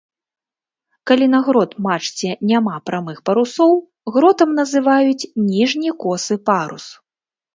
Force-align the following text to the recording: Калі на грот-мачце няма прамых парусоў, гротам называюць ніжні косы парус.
Калі 1.09 1.25
на 1.33 1.39
грот-мачце 1.49 2.29
няма 2.53 2.75
прамых 2.89 3.17
парусоў, 3.29 3.73
гротам 4.15 4.49
называюць 4.61 5.29
ніжні 5.51 5.89
косы 6.05 6.35
парус. 6.51 6.85